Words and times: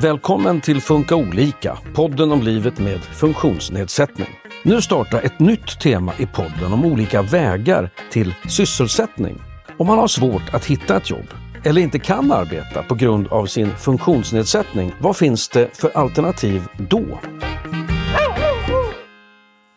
Välkommen 0.00 0.60
till 0.60 0.80
Funka 0.80 1.16
olika, 1.16 1.78
podden 1.94 2.32
om 2.32 2.42
livet 2.42 2.78
med 2.78 3.00
funktionsnedsättning. 3.00 4.28
Nu 4.64 4.82
startar 4.82 5.22
ett 5.22 5.40
nytt 5.40 5.80
tema 5.80 6.12
i 6.18 6.26
podden 6.26 6.72
om 6.72 6.84
olika 6.84 7.22
vägar 7.22 7.90
till 8.10 8.34
sysselsättning. 8.48 9.42
Om 9.78 9.86
man 9.86 9.98
har 9.98 10.08
svårt 10.08 10.54
att 10.54 10.64
hitta 10.64 10.96
ett 10.96 11.10
jobb 11.10 11.26
eller 11.64 11.80
inte 11.80 11.98
kan 11.98 12.32
arbeta 12.32 12.82
på 12.82 12.94
grund 12.94 13.28
av 13.28 13.46
sin 13.46 13.70
funktionsnedsättning, 13.70 14.92
vad 15.00 15.16
finns 15.16 15.48
det 15.48 15.76
för 15.76 15.96
alternativ 15.96 16.62
då? 16.78 17.04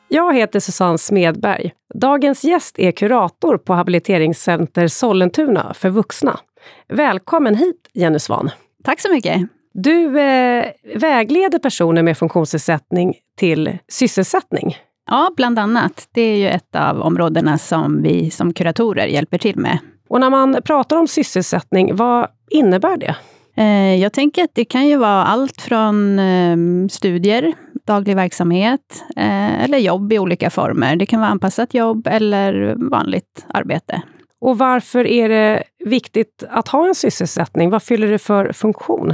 Jag 0.08 0.36
heter 0.36 0.60
Susanne 0.60 0.98
Smedberg. 0.98 1.72
Dagens 1.94 2.44
gäst 2.44 2.80
är 2.80 2.92
kurator 2.92 3.58
på 3.58 3.74
Habiliteringscenter 3.74 4.88
Sollentuna 4.88 5.74
för 5.74 5.90
vuxna. 5.90 6.40
Välkommen 6.88 7.56
hit, 7.56 7.90
Jenny 7.94 8.20
Svan. 8.20 8.50
Tack 8.84 9.02
så 9.02 9.12
mycket. 9.12 9.42
Du 9.74 10.20
eh, 10.20 10.66
vägleder 10.96 11.60
personer 11.60 12.04
med 12.04 12.18
funktionsnedsättning 12.18 13.16
till 13.38 13.78
sysselsättning. 13.88 14.78
Ja, 15.10 15.32
bland 15.36 15.60
annat. 15.60 16.08
Det 16.12 16.22
är 16.22 16.38
ju 16.38 16.48
ett 16.48 16.76
av 16.76 17.02
områdena 17.02 17.58
som 17.58 18.02
vi 18.02 18.32
som 18.32 18.54
kuratorer 18.54 19.08
hjälper 19.08 19.38
till 19.38 19.58
med. 19.58 19.78
Och 20.10 20.20
när 20.20 20.30
man 20.30 20.62
pratar 20.66 20.98
om 20.98 21.08
sysselsättning, 21.08 21.96
vad 21.96 22.28
innebär 22.50 22.98
det? 22.98 23.16
Eh, 23.58 23.96
jag 23.96 24.14
tänker 24.14 24.44
att 24.44 24.56
det 24.56 24.66
kan 24.66 24.88
ju 24.88 24.98
vara 24.98 25.26
allt 25.26 25.62
från 25.62 26.20
ehm, 26.20 26.90
studier, 26.90 27.54
daglig 27.88 28.16
verksamhet 28.16 29.04
eh, 29.16 29.64
eller 29.64 29.78
jobb 29.78 30.14
i 30.14 30.20
olika 30.20 30.50
former. 30.50 30.96
Det 30.96 31.06
kan 31.06 31.20
vara 31.20 31.30
anpassat 31.30 31.74
jobb 31.74 32.08
eller 32.08 32.76
vanligt 32.90 33.46
arbete. 33.48 34.02
Och 34.42 34.58
varför 34.58 35.08
är 35.08 35.30
det 35.30 35.64
viktigt 35.86 36.44
att 36.50 36.68
ha 36.68 36.88
en 36.88 36.96
sysselsättning? 36.96 37.70
Vad 37.70 37.84
fyller 37.84 38.08
det 38.08 38.20
för 38.20 38.52
funktion? 38.54 39.14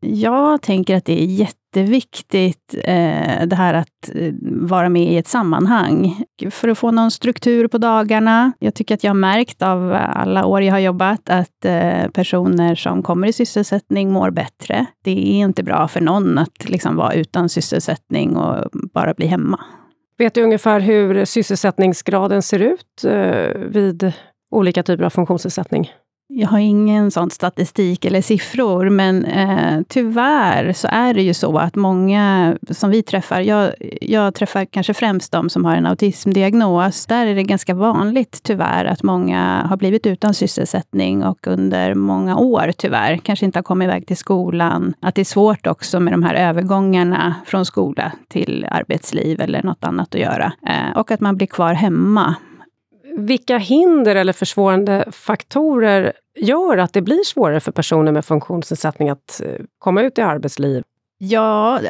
Jag 0.00 0.62
tänker 0.62 0.96
att 0.96 1.04
det 1.04 1.22
är 1.22 1.26
jätteviktigt 1.26 2.74
eh, 2.84 3.46
det 3.46 3.56
här 3.56 3.74
att 3.74 4.10
eh, 4.14 4.32
vara 4.42 4.88
med 4.88 5.12
i 5.12 5.16
ett 5.16 5.26
sammanhang. 5.26 6.24
För 6.50 6.68
att 6.68 6.78
få 6.78 6.90
någon 6.90 7.10
struktur 7.10 7.68
på 7.68 7.78
dagarna. 7.78 8.52
Jag 8.58 8.74
tycker 8.74 8.94
att 8.94 9.04
jag 9.04 9.10
har 9.10 9.14
märkt 9.14 9.62
av 9.62 9.92
alla 10.12 10.46
år 10.46 10.62
jag 10.62 10.72
har 10.72 10.78
jobbat 10.78 11.30
att 11.30 11.64
eh, 11.64 12.08
personer 12.08 12.74
som 12.74 13.02
kommer 13.02 13.28
i 13.28 13.32
sysselsättning 13.32 14.12
mår 14.12 14.30
bättre. 14.30 14.86
Det 15.04 15.10
är 15.10 15.40
inte 15.40 15.62
bra 15.62 15.88
för 15.88 16.00
någon 16.00 16.38
att 16.38 16.68
liksom 16.68 16.96
vara 16.96 17.14
utan 17.14 17.48
sysselsättning 17.48 18.36
och 18.36 18.70
bara 18.72 19.14
bli 19.14 19.26
hemma. 19.26 19.60
Vet 20.18 20.34
du 20.34 20.42
ungefär 20.42 20.80
hur 20.80 21.24
sysselsättningsgraden 21.24 22.42
ser 22.42 22.58
ut 22.58 23.04
eh, 23.04 23.60
vid 23.68 24.12
olika 24.50 24.82
typer 24.82 25.04
av 25.04 25.10
funktionsnedsättning? 25.10 25.90
Jag 26.28 26.48
har 26.48 26.58
ingen 26.58 27.10
sån 27.10 27.30
statistik 27.30 28.04
eller 28.04 28.22
siffror, 28.22 28.88
men 28.90 29.24
eh, 29.24 29.80
tyvärr 29.88 30.72
så 30.72 30.88
är 30.90 31.14
det 31.14 31.22
ju 31.22 31.34
så 31.34 31.58
att 31.58 31.74
många 31.74 32.56
som 32.70 32.90
vi 32.90 33.02
träffar, 33.02 33.40
jag, 33.40 33.72
jag 34.00 34.34
träffar 34.34 34.64
kanske 34.64 34.94
främst 34.94 35.32
de 35.32 35.50
som 35.50 35.64
har 35.64 35.76
en 35.76 35.86
autismdiagnos. 35.86 37.06
Där 37.06 37.26
är 37.26 37.34
det 37.34 37.42
ganska 37.42 37.74
vanligt 37.74 38.40
tyvärr 38.42 38.84
att 38.84 39.02
många 39.02 39.66
har 39.68 39.76
blivit 39.76 40.06
utan 40.06 40.34
sysselsättning 40.34 41.24
och 41.24 41.46
under 41.46 41.94
många 41.94 42.36
år 42.36 42.72
tyvärr 42.76 43.16
kanske 43.16 43.46
inte 43.46 43.58
har 43.58 43.64
kommit 43.64 43.86
iväg 43.86 44.06
till 44.06 44.16
skolan. 44.16 44.94
Att 45.00 45.14
det 45.14 45.22
är 45.22 45.24
svårt 45.24 45.66
också 45.66 46.00
med 46.00 46.12
de 46.12 46.22
här 46.22 46.34
övergångarna 46.34 47.34
från 47.46 47.66
skola 47.66 48.12
till 48.28 48.66
arbetsliv 48.70 49.40
eller 49.40 49.62
något 49.62 49.84
annat 49.84 50.14
att 50.14 50.20
göra. 50.20 50.52
Eh, 50.68 50.98
och 50.98 51.10
att 51.10 51.20
man 51.20 51.36
blir 51.36 51.46
kvar 51.46 51.72
hemma 51.74 52.34
vilka 53.16 53.58
hinder 53.58 54.16
eller 54.16 54.32
försvårande 54.32 55.04
faktorer 55.12 56.12
gör 56.40 56.78
att 56.78 56.92
det 56.92 57.02
blir 57.02 57.24
svårare 57.24 57.60
för 57.60 57.72
personer 57.72 58.12
med 58.12 58.24
funktionsnedsättning 58.24 59.08
att 59.08 59.40
eh, 59.44 59.64
komma 59.78 60.02
ut 60.02 60.18
i 60.18 60.20
arbetsliv? 60.20 60.82
Ja, 61.18 61.80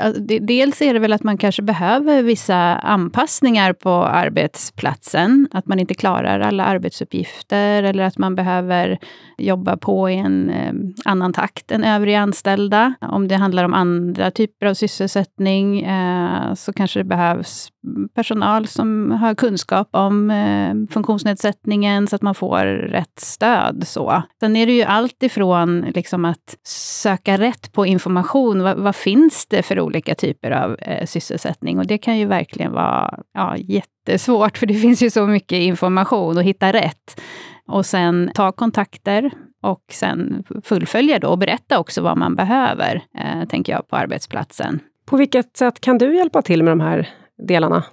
dels 0.40 0.82
är 0.82 0.94
det 0.94 1.00
väl 1.00 1.12
att 1.12 1.22
man 1.22 1.38
kanske 1.38 1.62
behöver 1.62 2.22
vissa 2.22 2.56
anpassningar 2.76 3.72
på 3.72 3.90
arbetsplatsen. 3.90 5.48
Att 5.52 5.66
man 5.66 5.80
inte 5.80 5.94
klarar 5.94 6.40
alla 6.40 6.64
arbetsuppgifter 6.64 7.82
eller 7.82 8.04
att 8.04 8.18
man 8.18 8.34
behöver 8.34 8.98
jobba 9.38 9.76
på 9.76 10.10
i 10.10 10.16
en 10.16 10.50
eh, 10.50 10.72
annan 11.04 11.32
takt 11.32 11.72
än 11.72 11.84
övriga 11.84 12.20
anställda. 12.20 12.94
Om 13.00 13.28
det 13.28 13.36
handlar 13.36 13.64
om 13.64 13.74
andra 13.74 14.30
typer 14.30 14.66
av 14.66 14.74
sysselsättning 14.74 15.82
eh, 15.82 16.54
så 16.54 16.72
kanske 16.72 17.00
det 17.00 17.04
behövs 17.04 17.68
personal 18.14 18.66
som 18.66 19.10
har 19.10 19.34
kunskap 19.34 19.88
om 19.90 20.30
eh, 20.30 20.74
funktionsnedsättningen 20.90 22.06
så 22.06 22.16
att 22.16 22.22
man 22.22 22.34
får 22.34 22.64
rätt 22.66 23.20
stöd. 23.20 23.86
Så. 23.86 24.22
Sen 24.40 24.56
är 24.56 24.66
det 24.66 24.72
ju 24.72 24.82
allt 24.82 25.22
ifrån 25.22 25.80
liksom 25.80 26.24
att 26.24 26.56
söka 27.02 27.38
rätt 27.38 27.72
på 27.72 27.86
information. 27.86 28.62
Vad, 28.62 28.76
vad 28.76 28.96
finns 28.96 29.46
det 29.46 29.62
för 29.62 29.80
olika 29.80 30.14
typer 30.14 30.50
av 30.50 30.76
eh, 30.78 31.06
sysselsättning? 31.06 31.78
Och 31.78 31.86
det 31.86 31.98
kan 31.98 32.18
ju 32.18 32.26
verkligen 32.26 32.72
vara 32.72 33.18
ja, 33.32 33.56
jättesvårt, 33.56 34.58
för 34.58 34.66
det 34.66 34.74
finns 34.82 35.02
ju 35.02 35.10
så 35.10 35.26
mycket 35.26 35.58
information 35.58 36.36
och 36.36 36.44
hitta 36.44 36.72
rätt. 36.72 37.20
Och 37.68 37.86
sen 37.86 38.30
ta 38.34 38.52
kontakter 38.52 39.30
och 39.62 39.84
sen 39.92 40.44
fullfölja 40.64 41.18
då 41.18 41.28
och 41.28 41.38
berätta 41.38 41.78
också 41.78 42.02
vad 42.02 42.18
man 42.18 42.36
behöver, 42.36 43.02
eh, 43.18 43.48
tänker 43.48 43.72
jag, 43.72 43.88
på 43.88 43.96
arbetsplatsen. 43.96 44.80
På 45.06 45.16
vilket 45.16 45.56
sätt 45.56 45.80
kan 45.80 45.98
du 45.98 46.16
hjälpa 46.16 46.42
till 46.42 46.62
med 46.62 46.72
de 46.72 46.80
här 46.80 47.08
delarna? 47.38 47.84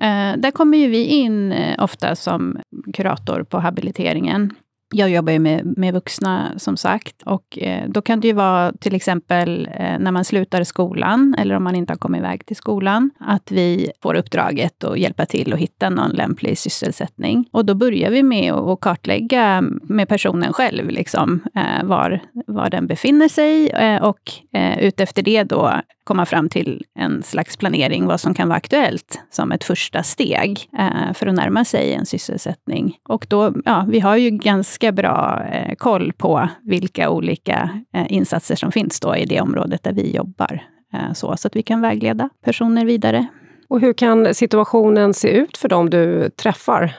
Eh, 0.00 0.36
där 0.36 0.50
kommer 0.50 0.78
ju 0.78 0.88
vi 0.88 1.04
in 1.04 1.52
eh, 1.52 1.84
ofta 1.84 2.16
som 2.16 2.60
kurator 2.94 3.42
på 3.42 3.58
habiliteringen. 3.58 4.52
Jag 4.94 5.10
jobbar 5.10 5.32
ju 5.32 5.38
med, 5.38 5.78
med 5.78 5.94
vuxna 5.94 6.52
som 6.56 6.76
sagt. 6.76 7.22
Och 7.22 7.58
eh, 7.58 7.88
då 7.88 8.02
kan 8.02 8.20
det 8.20 8.28
ju 8.28 8.34
vara 8.34 8.72
till 8.72 8.94
exempel 8.94 9.68
eh, 9.74 9.98
när 9.98 10.10
man 10.10 10.24
slutar 10.24 10.64
skolan, 10.64 11.34
eller 11.38 11.54
om 11.54 11.64
man 11.64 11.74
inte 11.74 11.92
har 11.92 11.98
kommit 11.98 12.18
iväg 12.18 12.46
till 12.46 12.56
skolan, 12.56 13.10
att 13.18 13.50
vi 13.50 13.90
får 14.02 14.14
uppdraget 14.14 14.84
att 14.84 14.98
hjälpa 14.98 15.26
till 15.26 15.52
att 15.52 15.58
hitta 15.58 15.90
någon 15.90 16.10
lämplig 16.10 16.58
sysselsättning. 16.58 17.48
Och 17.52 17.64
då 17.64 17.74
börjar 17.74 18.10
vi 18.10 18.22
med 18.22 18.52
att 18.52 18.80
kartlägga 18.80 19.62
med 19.82 20.08
personen 20.08 20.52
själv, 20.52 20.90
liksom, 20.90 21.40
eh, 21.54 21.84
var, 21.84 22.20
var 22.46 22.70
den 22.70 22.86
befinner 22.86 23.28
sig. 23.28 23.68
Eh, 23.68 24.02
och 24.02 24.20
eh, 24.52 24.78
utefter 24.78 25.22
det 25.22 25.42
då 25.42 25.80
komma 26.10 26.26
fram 26.26 26.48
till 26.48 26.84
en 26.98 27.22
slags 27.22 27.56
planering, 27.56 28.06
vad 28.06 28.20
som 28.20 28.34
kan 28.34 28.48
vara 28.48 28.56
aktuellt 28.56 29.20
som 29.30 29.52
ett 29.52 29.64
första 29.64 30.02
steg 30.02 30.68
eh, 30.78 31.12
för 31.14 31.26
att 31.26 31.34
närma 31.34 31.64
sig 31.64 31.94
en 31.94 32.06
sysselsättning. 32.06 32.96
Och 33.08 33.26
då, 33.28 33.54
ja, 33.64 33.86
vi 33.88 34.00
har 34.00 34.16
ju 34.16 34.30
ganska 34.30 34.92
bra 34.92 35.42
eh, 35.52 35.74
koll 35.74 36.12
på 36.12 36.48
vilka 36.62 37.10
olika 37.10 37.70
eh, 37.94 38.12
insatser 38.12 38.56
som 38.56 38.72
finns 38.72 39.00
då 39.00 39.16
i 39.16 39.24
det 39.24 39.40
området 39.40 39.82
där 39.82 39.92
vi 39.92 40.16
jobbar. 40.16 40.62
Eh, 40.94 41.12
så, 41.12 41.36
så 41.36 41.48
att 41.48 41.56
vi 41.56 41.62
kan 41.62 41.80
vägleda 41.80 42.28
personer 42.44 42.84
vidare. 42.84 43.26
Och 43.68 43.80
hur 43.80 43.92
kan 43.92 44.34
situationen 44.34 45.14
se 45.14 45.28
ut 45.28 45.56
för 45.56 45.68
dem 45.68 45.90
du 45.90 46.30
träffar? 46.30 46.94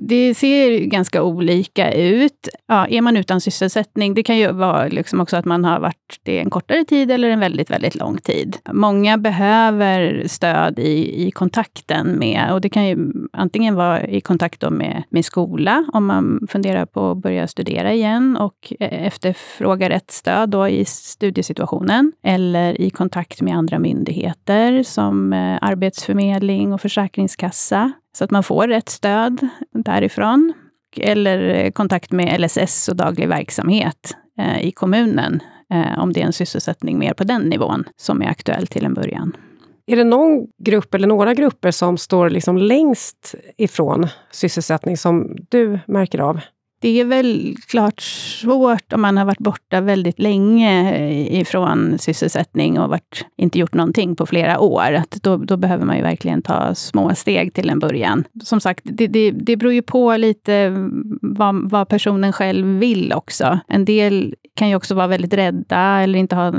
Det 0.00 0.34
ser 0.34 0.78
ganska 0.78 1.22
olika 1.22 1.92
ut. 1.92 2.48
Ja, 2.66 2.86
är 2.86 3.00
man 3.00 3.16
utan 3.16 3.40
sysselsättning, 3.40 4.14
det 4.14 4.22
kan 4.22 4.38
ju 4.38 4.52
vara 4.52 4.88
liksom 4.88 5.20
också 5.20 5.36
att 5.36 5.44
man 5.44 5.64
har 5.64 5.80
varit 5.80 6.20
det 6.22 6.38
en 6.38 6.50
kortare 6.50 6.84
tid 6.84 7.10
eller 7.10 7.28
en 7.28 7.40
väldigt, 7.40 7.70
väldigt 7.70 7.94
lång 7.94 8.18
tid. 8.18 8.56
Många 8.72 9.18
behöver 9.18 10.22
stöd 10.26 10.78
i, 10.78 11.26
i 11.26 11.30
kontakten 11.30 12.18
med, 12.18 12.52
och 12.52 12.60
det 12.60 12.68
kan 12.68 12.86
ju 12.86 13.12
antingen 13.32 13.74
vara 13.74 14.06
i 14.06 14.20
kontakt 14.20 14.70
med, 14.70 15.02
med 15.08 15.24
skola, 15.24 15.84
om 15.92 16.06
man 16.06 16.46
funderar 16.50 16.86
på 16.86 17.10
att 17.10 17.18
börja 17.18 17.48
studera 17.48 17.92
igen 17.92 18.36
och 18.36 18.72
e, 18.80 18.84
efterfrågar 18.84 19.90
rätt 19.90 20.10
stöd 20.10 20.50
då 20.50 20.68
i 20.68 20.84
studiesituationen, 20.84 22.12
eller 22.22 22.80
i 22.80 22.90
kontakt 22.90 23.42
med 23.42 23.56
andra 23.56 23.78
myndigheter 23.78 24.82
som 24.82 25.32
eh, 25.32 25.58
Arbetsförmedling 25.60 26.72
och 26.72 26.80
Försäkringskassa. 26.80 27.92
Så 28.16 28.24
att 28.24 28.30
man 28.30 28.42
får 28.42 28.68
rätt 28.68 28.88
stöd 28.88 29.48
därifrån. 29.72 30.52
Eller 30.96 31.38
eh, 31.54 31.70
kontakt 31.70 32.12
med 32.12 32.40
LSS 32.40 32.88
och 32.88 32.96
daglig 32.96 33.28
verksamhet 33.28 34.16
eh, 34.38 34.66
i 34.66 34.72
kommunen, 34.72 35.40
eh, 35.74 35.98
om 35.98 36.12
det 36.12 36.20
är 36.20 36.26
en 36.26 36.32
sysselsättning 36.32 36.98
mer 36.98 37.14
på 37.14 37.24
den 37.24 37.42
nivån 37.42 37.84
som 37.96 38.22
är 38.22 38.26
aktuell 38.26 38.66
till 38.66 38.84
en 38.84 38.94
början. 38.94 39.36
Är 39.86 39.96
det 39.96 40.04
någon 40.04 40.46
grupp 40.64 40.94
eller 40.94 41.08
några 41.08 41.34
grupper 41.34 41.70
som 41.70 41.98
står 41.98 42.30
liksom 42.30 42.58
längst 42.58 43.34
ifrån 43.56 44.06
sysselsättning 44.30 44.96
som 44.96 45.36
du 45.48 45.78
märker 45.86 46.18
av? 46.18 46.40
Det 46.84 47.00
är 47.00 47.04
väl 47.04 47.56
klart 47.66 48.00
svårt 48.00 48.92
om 48.92 49.02
man 49.02 49.16
har 49.16 49.24
varit 49.24 49.38
borta 49.38 49.80
väldigt 49.80 50.18
länge 50.18 50.94
eh, 50.94 51.40
ifrån 51.40 51.98
sysselsättning 51.98 52.80
och 52.80 52.90
varit, 52.90 53.26
inte 53.36 53.58
gjort 53.58 53.74
någonting 53.74 54.16
på 54.16 54.26
flera 54.26 54.60
år. 54.60 54.92
Att 54.92 55.10
då, 55.22 55.36
då 55.36 55.56
behöver 55.56 55.84
man 55.84 55.96
ju 55.96 56.02
verkligen 56.02 56.42
ta 56.42 56.74
små 56.74 57.14
steg 57.14 57.54
till 57.54 57.70
en 57.70 57.78
början. 57.78 58.24
Som 58.42 58.60
sagt, 58.60 58.80
det, 58.84 59.06
det, 59.06 59.30
det 59.30 59.56
beror 59.56 59.72
ju 59.72 59.82
på 59.82 60.16
lite 60.16 60.72
vad, 61.22 61.70
vad 61.70 61.88
personen 61.88 62.32
själv 62.32 62.66
vill 62.66 63.12
också. 63.12 63.58
En 63.68 63.84
del 63.84 64.34
kan 64.56 64.68
ju 64.68 64.76
också 64.76 64.94
vara 64.94 65.06
väldigt 65.06 65.34
rädda 65.34 66.00
eller 66.00 66.18
inte 66.18 66.36
ha 66.36 66.52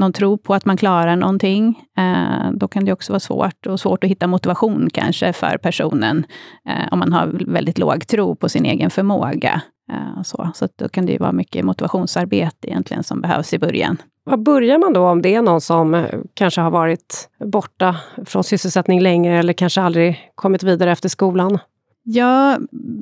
någon 0.00 0.12
tro 0.12 0.38
på 0.38 0.54
att 0.54 0.64
man 0.64 0.76
klarar 0.76 1.16
någonting. 1.16 1.84
Eh, 1.98 2.50
då 2.52 2.68
kan 2.68 2.84
det 2.84 2.92
också 2.92 3.12
vara 3.12 3.20
svårt 3.20 3.66
och 3.66 3.80
svårt 3.80 4.04
att 4.04 4.10
hitta 4.10 4.26
motivation 4.26 4.88
kanske 4.92 5.32
för 5.32 5.58
personen, 5.58 6.24
eh, 6.68 6.92
om 6.92 6.98
man 6.98 7.12
har 7.12 7.26
väldigt 7.46 7.78
låg 7.78 8.06
tro 8.06 8.36
på 8.36 8.48
sin 8.48 8.64
egen 8.64 8.90
förmåga. 8.90 9.62
Eh, 9.92 10.22
så 10.22 10.50
så 10.54 10.68
då 10.76 10.88
kan 10.88 11.06
det 11.06 11.12
ju 11.12 11.18
vara 11.18 11.32
mycket 11.32 11.64
motivationsarbete 11.64 12.68
egentligen 12.68 13.02
som 13.02 13.20
behövs 13.20 13.54
i 13.54 13.58
början. 13.58 13.96
Var 14.24 14.36
börjar 14.36 14.78
man 14.78 14.92
då 14.92 15.08
om 15.08 15.22
det 15.22 15.34
är 15.34 15.42
någon 15.42 15.60
som 15.60 16.06
kanske 16.34 16.60
har 16.60 16.70
varit 16.70 17.28
borta 17.44 17.96
från 18.26 18.44
sysselsättning 18.44 19.00
länge 19.00 19.38
eller 19.38 19.52
kanske 19.52 19.82
aldrig 19.82 20.30
kommit 20.34 20.62
vidare 20.62 20.92
efter 20.92 21.08
skolan? 21.08 21.58
Ja, 22.02 22.58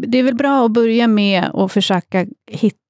det 0.09 0.19
är 0.19 0.23
väl 0.23 0.35
bra 0.35 0.65
att 0.65 0.73
börja 0.73 1.07
med 1.07 1.45
att 1.55 1.73
försöka 1.73 2.27
hitta 2.47 2.88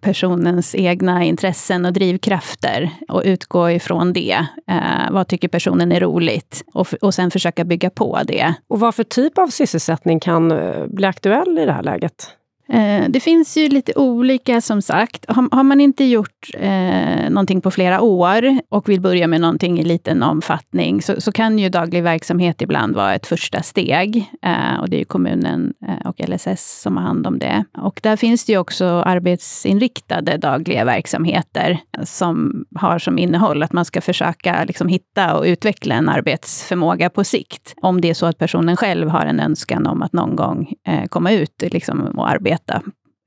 personens 0.00 0.74
egna 0.74 1.24
intressen 1.24 1.84
och 1.86 1.92
drivkrafter 1.92 2.90
och 3.08 3.22
utgå 3.24 3.70
ifrån 3.70 4.12
det. 4.12 4.46
Eh, 4.66 5.10
vad 5.10 5.28
tycker 5.28 5.48
personen 5.48 5.92
är 5.92 6.00
roligt? 6.00 6.64
Och, 6.74 6.94
och 7.00 7.14
sen 7.14 7.30
försöka 7.30 7.64
bygga 7.64 7.90
på 7.90 8.20
det. 8.24 8.54
Och 8.68 8.80
vad 8.80 8.94
för 8.94 9.04
typ 9.04 9.38
av 9.38 9.46
sysselsättning 9.46 10.20
kan 10.20 10.52
eh, 10.52 10.86
bli 10.86 11.06
aktuell 11.06 11.58
i 11.58 11.66
det 11.66 11.72
här 11.72 11.82
läget? 11.82 12.37
Eh, 12.72 13.08
det 13.08 13.20
finns 13.20 13.56
ju 13.56 13.68
lite 13.68 13.92
olika 13.96 14.60
som 14.60 14.82
sagt. 14.82 15.24
Har, 15.28 15.62
man 15.62 15.80
inte 15.80 16.04
gjort 16.04 16.50
eh, 16.54 17.30
någonting 17.30 17.60
på 17.60 17.70
flera 17.70 18.00
år 18.00 18.58
och 18.68 18.88
vill 18.88 19.00
börja 19.00 19.26
med 19.26 19.40
någonting 19.40 19.80
i 19.80 19.84
liten 19.84 20.22
omfattning 20.22 21.02
så, 21.02 21.20
så 21.20 21.32
kan 21.32 21.58
ju 21.58 21.68
daglig 21.68 22.02
verksamhet 22.02 22.62
ibland 22.62 22.94
vara 22.94 23.14
ett 23.14 23.26
första 23.26 23.62
steg. 23.62 24.30
Eh, 24.42 24.80
och 24.80 24.90
det 24.90 25.00
är 25.00 25.04
kommunen 25.04 25.72
eh, 25.88 26.08
och 26.08 26.28
LSS 26.28 26.80
som 26.82 26.96
har 26.96 27.04
hand 27.04 27.26
om 27.26 27.38
det. 27.38 27.64
Och 27.78 28.00
där 28.02 28.16
finns 28.16 28.44
det 28.44 28.52
ju 28.52 28.58
också 28.58 28.84
arbetsinriktade 28.84 30.36
dagliga 30.36 30.84
verksamheter 30.84 31.78
som 32.04 32.64
har 32.74 32.98
som 32.98 33.18
innehåll 33.18 33.62
att 33.62 33.72
man 33.72 33.84
ska 33.84 34.00
försöka 34.00 34.64
liksom, 34.64 34.88
hitta 34.88 35.36
och 35.36 35.44
utveckla 35.44 35.94
en 35.94 36.08
arbetsförmåga 36.08 37.10
på 37.10 37.24
sikt. 37.24 37.74
Om 37.82 38.00
det 38.00 38.10
är 38.10 38.14
så 38.14 38.26
att 38.26 38.38
personen 38.38 38.76
själv 38.76 39.08
har 39.08 39.26
en 39.26 39.40
önskan 39.40 39.86
om 39.86 40.02
att 40.02 40.12
någon 40.12 40.36
gång 40.36 40.72
eh, 40.86 41.04
komma 41.06 41.32
ut 41.32 41.62
liksom, 41.72 42.00
och 42.00 42.30
arbeta 42.30 42.57
arbeta 42.58 42.82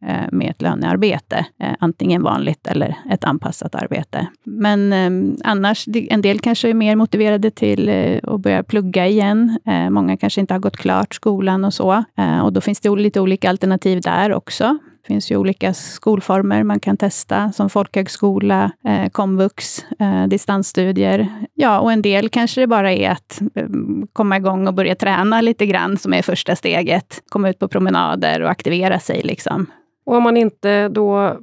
eh, 0.05 0.27
med 0.31 0.49
ett 0.49 0.61
lönearbete. 0.61 1.45
Eh, 1.59 1.75
antingen 1.79 2.23
vanligt 2.23 2.67
eller 2.67 2.95
ett 3.09 3.23
anpassat 3.23 3.75
arbete. 3.75 4.27
Men 4.45 4.93
ehm, 4.93 5.35
annars, 5.43 5.87
en 6.09 6.21
del 6.21 6.39
kanske 6.39 6.69
är 6.69 6.73
mer 6.73 6.95
motiverade 6.95 7.51
till 7.51 7.89
eh, 7.89 8.19
att 8.23 8.41
börja 8.41 8.63
plugga 8.63 9.07
igen. 9.07 9.59
Många 9.89 10.17
kanske 10.17 10.41
inte 10.41 10.53
har 10.53 10.59
gått 10.59 10.77
klart 10.77 11.15
skolan 11.15 11.65
och 11.65 11.73
så. 11.73 12.03
Och 12.43 12.53
då 12.53 12.61
finns 12.61 12.79
det 12.79 12.95
lite 12.95 13.19
olika 13.19 13.49
alternativ 13.49 14.01
där 14.01 14.33
också. 14.33 14.77
Finns 15.11 15.31
ju 15.31 15.37
olika 15.37 15.73
skolformer 15.73 16.63
man 16.63 16.79
kan 16.79 16.97
testa, 16.97 17.51
som 17.51 17.69
folkhögskola, 17.69 18.71
eh, 18.85 19.09
komvux, 19.09 19.85
eh, 19.99 20.27
distansstudier. 20.27 21.27
Ja, 21.53 21.79
och 21.79 21.91
en 21.91 22.01
del 22.01 22.29
kanske 22.29 22.61
det 22.61 22.67
bara 22.67 22.93
är 22.93 23.09
att 23.09 23.41
eh, 23.55 23.65
komma 24.13 24.37
igång 24.37 24.67
och 24.67 24.73
börja 24.73 24.95
träna 24.95 25.41
lite 25.41 25.65
grann, 25.65 25.97
som 25.97 26.13
är 26.13 26.21
första 26.21 26.55
steget. 26.55 27.23
Komma 27.29 27.49
ut 27.49 27.59
på 27.59 27.67
promenader 27.67 28.41
och 28.41 28.49
aktivera 28.49 28.99
sig. 28.99 29.21
Liksom. 29.23 29.65
Och 30.05 30.15
om 30.15 30.23
man 30.23 30.37
inte 30.37 30.89
då 30.89 31.37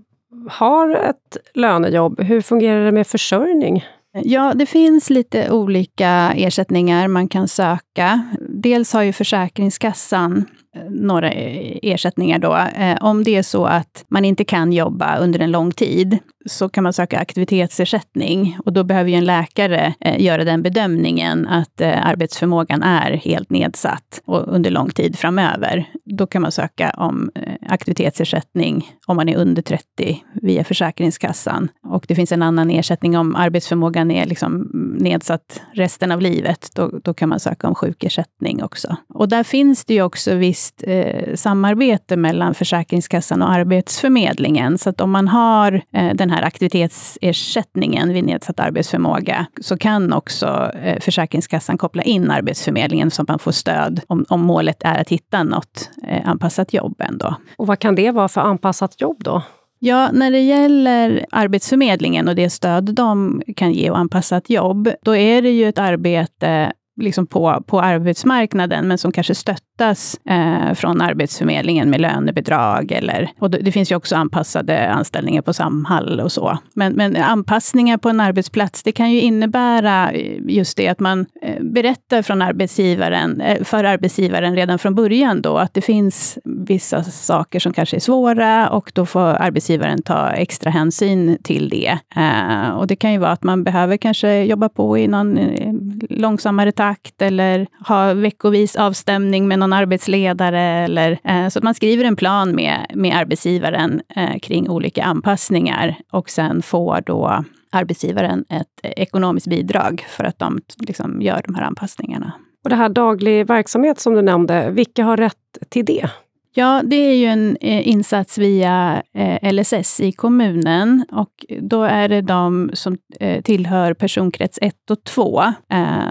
har 0.51 0.91
ett 0.91 1.37
lönejobb, 1.55 2.21
hur 2.21 2.41
fungerar 2.41 2.85
det 2.85 2.93
med 2.93 3.07
försörjning? 3.07 3.85
Ja, 4.13 4.53
det 4.55 4.67
finns 4.67 5.11
lite 5.11 5.51
olika 5.51 6.33
ersättningar 6.37 7.09
man 7.09 7.29
kan 7.29 7.49
söka. 7.49 8.23
Dels 8.49 8.93
har 8.93 9.03
ju 9.03 9.13
Försäkringskassan 9.13 10.45
några 10.91 11.31
eh, 11.33 11.79
ersättningar 11.83 12.39
då. 12.39 12.57
Eh, 12.57 12.97
om 13.01 13.25
det 13.25 13.37
är 13.37 13.43
så 13.43 13.65
att 13.65 14.05
man 14.09 14.25
inte 14.25 14.45
kan 14.45 14.73
jobba 14.73 15.19
under 15.19 15.41
en 15.41 15.51
lång 15.51 15.71
tid 15.71 16.19
så 16.49 16.69
kan 16.69 16.85
man 16.85 16.93
söka 16.93 17.19
aktivitetsersättning 17.19 18.59
och 18.65 18.73
då 18.73 18.85
behöver 18.85 19.11
ju 19.11 19.17
en 19.17 19.25
läkare 19.25 19.95
eh, 20.01 20.23
göra 20.23 20.45
den 20.45 20.63
bedömningen 20.63 21.47
att 21.47 21.81
eh, 21.81 22.07
arbetsförmågan 22.07 22.83
är 22.83 23.11
helt 23.13 23.51
nedsatt 23.51 24.23
och 24.25 24.55
under 24.55 24.71
lång 24.71 24.91
tid 24.91 25.19
framöver. 25.19 25.85
Då 26.05 26.27
kan 26.27 26.43
man 26.43 26.53
söka 26.53 26.91
om 26.91 27.31
eh, 27.35 27.43
aktivitetsersättning 27.69 28.93
om 29.07 29.17
man 29.17 29.29
är 29.29 29.37
under 29.37 29.63
30 29.63 30.23
via 30.33 30.65
Försäkringskassan. 30.65 31.69
Och 31.83 32.05
det 32.09 32.15
finns 32.15 32.33
en 32.33 32.43
annan 32.43 32.71
ersättning 32.71 33.19
om 33.19 33.35
arbetsförmågan 33.35 34.11
är 34.11 34.27
liksom 34.27 34.71
nedsatt 35.01 35.63
resten 35.73 36.13
av 36.13 36.21
livet. 36.21 36.71
Då, 36.75 36.91
då 37.05 37.15
kan 37.15 37.29
man 37.29 37.41
söka 37.41 37.69
om 37.69 37.75
sjukersättning 37.75 38.63
också. 38.63 38.97
Och 39.15 39.29
där 39.29 39.43
finns 39.43 39.85
det 39.85 39.95
ju 39.95 40.03
också 40.03 40.35
visst 40.35 40.85
eh, 40.87 41.35
samarbete 41.35 42.17
mellan 42.17 42.55
Försäkringskassan 42.55 43.43
och 43.43 43.51
Arbetsförmedlingen. 43.51 44.79
Så 44.79 44.91
att 44.91 45.01
om 45.01 45.11
man 45.11 45.29
har 45.29 45.83
eh, 45.93 46.15
den 46.15 46.31
här 46.31 46.38
aktivitetsersättningen 46.43 48.13
vid 48.13 48.25
nedsatt 48.25 48.61
arbetsförmåga 48.61 49.47
så 49.61 49.77
kan 49.77 50.13
också 50.13 50.73
eh, 50.83 51.01
Försäkringskassan 51.01 51.79
koppla 51.79 52.03
in 52.03 52.31
Arbetsförmedlingen 52.31 53.11
så 53.11 53.23
att 53.23 53.29
man 53.29 53.39
får 53.39 53.53
stöd 53.53 54.01
om, 54.07 54.25
om 54.29 54.41
målet 54.41 54.83
är 54.85 55.01
att 55.01 55.09
hitta 55.09 55.43
något 55.43 55.91
eh, 56.09 56.29
anpassat 56.29 56.73
jobb 56.73 57.01
ändå. 57.01 57.35
Och 57.57 57.67
vad 57.67 57.79
kan 57.79 57.95
det 57.95 58.11
vara 58.11 58.29
för 58.29 58.41
anpassat 58.41 59.01
jobb 59.01 59.25
då? 59.25 59.43
Ja, 59.79 60.11
när 60.13 60.31
det 60.31 60.41
gäller 60.41 61.27
Arbetsförmedlingen 61.31 62.29
och 62.29 62.35
det 62.35 62.51
stöd 62.51 62.95
de 62.95 63.43
kan 63.57 63.73
ge 63.73 63.91
och 63.91 63.99
anpassat 63.99 64.51
jobb, 64.51 64.91
då 65.03 65.17
är 65.17 65.43
det 65.43 65.51
ju 65.51 65.69
ett 65.69 65.79
arbete 65.79 66.73
liksom 66.99 67.27
på, 67.27 67.65
på 67.67 67.81
arbetsmarknaden, 67.81 68.89
men 68.89 68.99
som 68.99 69.13
kanske 69.13 69.35
stöttas 69.35 70.21
eh, 70.31 70.75
från 70.75 71.01
Arbetsförmedlingen 71.01 71.91
med 71.91 72.01
lönebidrag. 72.01 72.93
Eller, 72.93 73.31
och 73.39 73.51
det, 73.51 73.59
det, 73.59 73.73
finns 73.73 73.93
ju 73.93 73.97
också 73.97 74.17
anpassade 74.17 74.89
anställningar 74.89 75.43
på 75.43 75.53
Samhall 75.53 76.21
och 76.21 76.33
så. 76.33 76.59
Men, 76.75 76.93
men 76.93 77.17
anpassningar 77.17 77.97
på 77.97 78.09
en 78.09 78.21
arbetsplats, 78.21 78.83
det 78.83 78.93
kan 78.93 79.13
ju 79.13 79.21
innebära 79.21 80.11
eh, 80.11 80.39
just 80.49 80.77
det 80.77 80.89
att 80.89 81.01
man 81.01 81.27
eh, 81.43 81.63
berättar 81.63 82.23
från 82.23 82.43
arbetsgivaren, 82.43 83.41
eh, 83.41 83.65
för 83.65 83.85
arbetsgivaren 83.85 84.57
redan 84.57 84.79
från 84.79 84.95
början 84.95 85.43
då, 85.43 85.59
att 85.59 85.75
det 85.75 85.81
finns 85.81 86.39
vissa 86.45 87.05
saker 87.05 87.61
som 87.61 87.73
kanske 87.73 87.97
är 87.97 88.01
svåra 88.01 88.69
och 88.69 88.93
då 88.95 89.07
får 89.07 89.21
arbetsgivaren 89.21 90.03
ta 90.03 90.31
extra 90.31 90.71
hänsyn 90.71 91.39
till 91.43 91.69
det. 91.69 91.99
Eh, 92.17 92.71
och 92.71 92.87
det 92.87 92.97
kan 92.97 93.13
ju 93.13 93.19
vara 93.19 93.31
att 93.31 93.43
man 93.43 93.65
behöver 93.65 93.97
kanske 93.97 94.45
jobba 94.45 94.69
på 94.69 94.99
i 94.99 95.09
någon 95.09 95.39
eh, 95.39 95.73
långsammare 96.11 96.73
takt 96.73 96.88
kontrakt 96.89 97.23
eller 97.23 97.67
ha 97.89 98.15
veckovis 98.15 98.77
avstämning 98.77 99.49
med 99.49 99.59
någon 99.59 99.73
arbetsledare. 99.73 100.61
Eller, 100.61 101.19
eh, 101.25 101.49
så 101.49 101.59
att 101.59 101.63
man 101.63 101.75
skriver 101.75 102.05
en 102.05 102.17
plan 102.17 102.55
med, 102.55 102.87
med 102.95 103.17
arbetsgivaren 103.17 104.01
eh, 104.17 104.39
kring 104.39 104.71
olika 104.71 105.05
anpassningar 105.05 105.97
och 106.13 106.31
sen 106.31 106.63
får 106.63 107.01
då 107.07 107.45
arbetsgivaren 107.73 108.45
ett 108.49 108.81
eh, 108.83 108.91
ekonomiskt 108.97 109.47
bidrag 109.47 110.05
för 110.09 110.25
att 110.25 110.39
de 110.39 110.61
liksom 110.79 111.23
gör 111.23 111.41
de 111.45 111.55
här 111.55 111.63
anpassningarna. 111.63 112.33
Och 112.65 112.71
det 112.71 112.77
här 112.77 112.89
daglig 112.89 113.47
verksamhet 113.47 114.01
som 114.01 114.15
du 114.15 114.23
nämnde, 114.23 114.71
vilka 114.71 115.05
har 115.05 115.17
rätt 115.17 115.59
till 115.71 115.85
det? 115.85 116.11
Ja, 116.59 116.83
det 116.85 116.97
är 116.97 117.15
ju 117.15 117.27
en 117.27 117.57
eh, 117.61 117.89
insats 117.89 118.39
via 118.39 119.03
eh, 119.15 119.53
LSS 119.53 120.01
i 120.01 120.13
kommunen 120.13 121.05
och 121.13 121.45
då 121.61 121.83
är 121.83 122.09
det 122.09 122.21
de 122.21 122.71
som 122.73 122.99
eh, 123.21 123.43
tillhör 123.43 123.95
personkrets 123.95 124.59
1 124.63 124.91
och 124.91 125.05
2. 125.05 125.43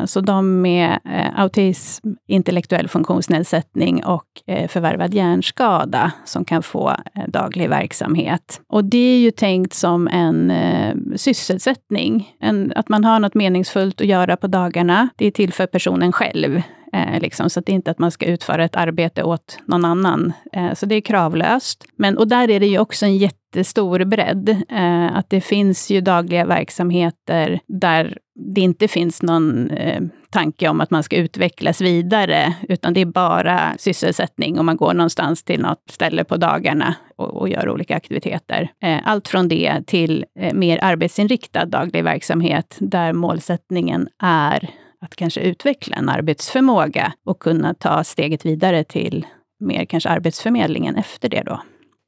Så 0.05 0.21
de 0.21 0.61
med 0.61 0.99
autism, 1.35 2.07
intellektuell 2.27 2.87
funktionsnedsättning 2.87 4.05
och 4.05 4.25
förvärvad 4.67 5.13
hjärnskada 5.13 6.11
som 6.25 6.45
kan 6.45 6.63
få 6.63 6.95
daglig 7.27 7.69
verksamhet. 7.69 8.61
Och 8.67 8.85
det 8.85 9.15
är 9.15 9.17
ju 9.17 9.31
tänkt 9.31 9.73
som 9.73 10.07
en 10.07 10.53
sysselsättning, 11.15 12.31
en, 12.39 12.73
att 12.75 12.89
man 12.89 13.03
har 13.03 13.19
något 13.19 13.33
meningsfullt 13.33 14.01
att 14.01 14.07
göra 14.07 14.37
på 14.37 14.47
dagarna. 14.47 15.09
Det 15.15 15.27
är 15.27 15.31
till 15.31 15.53
för 15.53 15.67
personen 15.67 16.11
själv. 16.11 16.61
Eh, 16.97 17.19
liksom, 17.19 17.49
så 17.49 17.59
det 17.59 17.71
är 17.71 17.73
inte 17.73 17.91
att 17.91 17.99
man 17.99 18.11
ska 18.11 18.25
utföra 18.25 18.65
ett 18.65 18.75
arbete 18.75 19.23
åt 19.23 19.59
någon 19.65 19.85
annan. 19.85 20.33
Eh, 20.53 20.73
så 20.73 20.85
det 20.85 20.95
är 20.95 21.01
kravlöst. 21.01 21.85
Men, 21.95 22.17
och 22.17 22.27
där 22.27 22.49
är 22.49 22.59
det 22.59 22.67
ju 22.67 22.79
också 22.79 23.05
en 23.05 23.17
jättestor 23.17 24.05
bredd. 24.05 24.49
Eh, 24.69 25.17
att 25.17 25.29
det 25.29 25.41
finns 25.41 25.89
ju 25.89 26.01
dagliga 26.01 26.45
verksamheter 26.45 27.59
där 27.67 28.17
det 28.39 28.61
inte 28.61 28.87
finns 28.87 29.21
någon 29.21 29.69
eh, 29.69 30.01
tanke 30.29 30.69
om 30.69 30.81
att 30.81 30.91
man 30.91 31.03
ska 31.03 31.15
utvecklas 31.15 31.81
vidare, 31.81 32.53
utan 32.69 32.93
det 32.93 33.01
är 33.01 33.05
bara 33.05 33.75
sysselsättning 33.77 34.59
och 34.59 34.65
man 34.65 34.77
går 34.77 34.93
någonstans 34.93 35.43
till 35.43 35.61
något 35.61 35.83
ställe 35.89 36.23
på 36.23 36.37
dagarna 36.37 36.95
och, 37.15 37.33
och 37.33 37.49
gör 37.49 37.69
olika 37.69 37.95
aktiviteter. 37.95 38.71
Eh, 38.83 38.99
allt 39.05 39.27
från 39.27 39.47
det 39.47 39.81
till 39.87 40.25
eh, 40.39 40.53
mer 40.53 40.79
arbetsinriktad 40.81 41.65
daglig 41.65 42.03
verksamhet 42.03 42.77
där 42.79 43.13
målsättningen 43.13 44.07
är 44.23 44.69
att 45.05 45.15
kanske 45.15 45.41
utveckla 45.41 45.95
en 45.95 46.09
arbetsförmåga 46.09 47.13
och 47.25 47.39
kunna 47.39 47.73
ta 47.73 48.03
steget 48.03 48.45
vidare 48.45 48.83
till 48.83 49.25
mer 49.59 49.85
kanske 49.85 50.09
Arbetsförmedlingen 50.09 50.95
efter 50.95 51.29
det 51.29 51.43
då. 51.45 51.61